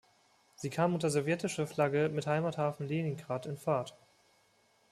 Sie 0.55 0.71
kam 0.71 0.95
unter 0.95 1.11
sowjetischer 1.11 1.67
Flagge 1.67 2.09
mit 2.09 2.25
Heimathafen 2.25 2.87
Leningrad 2.87 3.45
in 3.45 3.55
Fahrt. 3.59 3.95